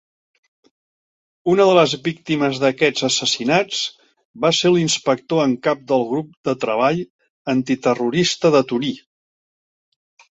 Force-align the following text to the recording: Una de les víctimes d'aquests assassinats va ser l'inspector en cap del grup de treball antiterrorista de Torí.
Una 1.51 1.65
de 1.69 1.73
les 1.79 1.91
víctimes 2.05 2.61
d'aquests 2.63 3.05
assassinats 3.07 3.81
va 4.45 4.51
ser 4.61 4.71
l'inspector 4.75 5.41
en 5.49 5.53
cap 5.67 5.83
del 5.91 6.07
grup 6.13 6.31
de 6.49 6.55
treball 6.65 7.03
antiterrorista 7.55 8.53
de 8.57 8.63
Torí. 8.73 8.91